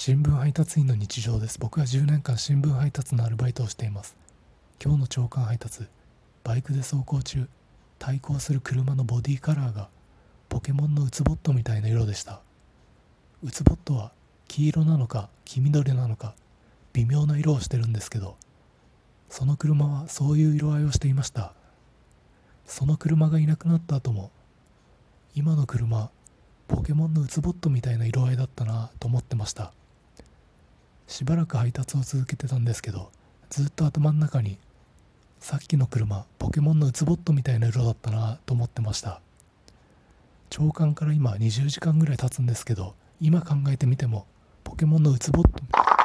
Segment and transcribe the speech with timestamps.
[0.00, 1.58] 新聞配達員の日常です。
[1.58, 4.16] 僕は10年間新聞配達のアルバイトをしています。
[4.80, 5.88] 今日の朝刊配達
[6.44, 7.48] バイクで走行中
[7.98, 9.88] 対向する車のボディカラーが
[10.48, 12.42] ポケモンのウツボットみたいな色でした。
[13.42, 14.12] ウツボットは
[14.46, 16.36] 黄色なのか黄緑なのか
[16.92, 18.36] 微妙な色をしてるんですけど
[19.28, 21.54] その車はそういう色合いをしていました。
[22.66, 24.30] その車がいなくなった後も
[25.34, 26.08] 今の車
[26.68, 29.72] ポケモンのウツボットみたいな色合いだったなと思ってました。
[31.18, 33.10] しばらく配達を続けてたんですけど
[33.50, 34.56] ずっと頭の中に
[35.40, 39.20] さっきの車ポケモンのウツボットみたいな色だったなと思ってました。
[40.48, 44.26] 朝刊から今20時間ぐらい経つんですけど今考えてみても
[44.62, 45.97] ポケモンのウツボット